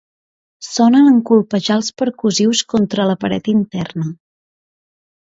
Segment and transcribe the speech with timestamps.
[0.67, 4.07] Sonen en colpejar els percussius contra la paret interna.